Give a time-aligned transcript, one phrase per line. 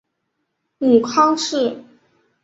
[0.79, 1.83] 母康氏。